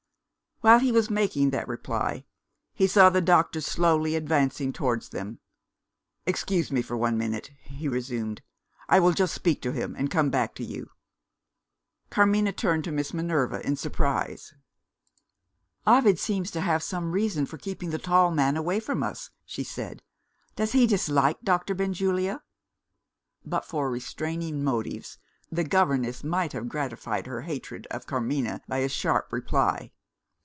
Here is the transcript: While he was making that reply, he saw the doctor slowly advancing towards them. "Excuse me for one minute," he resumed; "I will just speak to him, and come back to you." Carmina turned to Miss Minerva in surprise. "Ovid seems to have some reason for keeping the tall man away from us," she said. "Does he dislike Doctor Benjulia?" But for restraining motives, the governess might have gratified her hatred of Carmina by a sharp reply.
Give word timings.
While 0.63 0.77
he 0.77 0.91
was 0.91 1.09
making 1.09 1.49
that 1.49 1.67
reply, 1.67 2.23
he 2.75 2.85
saw 2.85 3.09
the 3.09 3.19
doctor 3.19 3.61
slowly 3.61 4.15
advancing 4.15 4.71
towards 4.71 5.09
them. 5.09 5.39
"Excuse 6.27 6.71
me 6.71 6.83
for 6.83 6.95
one 6.95 7.17
minute," 7.17 7.49
he 7.63 7.87
resumed; 7.87 8.43
"I 8.87 8.99
will 8.99 9.13
just 9.13 9.33
speak 9.33 9.63
to 9.63 9.71
him, 9.71 9.95
and 9.97 10.11
come 10.11 10.29
back 10.29 10.53
to 10.53 10.63
you." 10.63 10.91
Carmina 12.11 12.51
turned 12.53 12.83
to 12.83 12.91
Miss 12.91 13.11
Minerva 13.11 13.65
in 13.65 13.75
surprise. 13.75 14.53
"Ovid 15.87 16.19
seems 16.19 16.51
to 16.51 16.61
have 16.61 16.83
some 16.83 17.11
reason 17.11 17.47
for 17.47 17.57
keeping 17.57 17.89
the 17.89 17.97
tall 17.97 18.29
man 18.29 18.55
away 18.55 18.79
from 18.79 19.01
us," 19.01 19.31
she 19.43 19.63
said. 19.63 20.03
"Does 20.57 20.73
he 20.73 20.85
dislike 20.85 21.41
Doctor 21.41 21.73
Benjulia?" 21.73 22.43
But 23.43 23.65
for 23.65 23.89
restraining 23.89 24.63
motives, 24.63 25.17
the 25.51 25.63
governess 25.63 26.23
might 26.23 26.53
have 26.53 26.69
gratified 26.69 27.25
her 27.25 27.41
hatred 27.49 27.87
of 27.89 28.05
Carmina 28.05 28.61
by 28.67 28.77
a 28.77 28.89
sharp 28.89 29.33
reply. 29.33 29.91